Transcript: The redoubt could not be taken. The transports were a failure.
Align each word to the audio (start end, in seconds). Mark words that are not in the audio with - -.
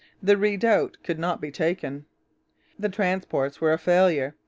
The 0.19 0.35
redoubt 0.35 0.97
could 1.03 1.19
not 1.19 1.39
be 1.39 1.51
taken. 1.51 2.07
The 2.79 2.89
transports 2.89 3.61
were 3.61 3.71
a 3.71 3.77
failure. 3.77 4.33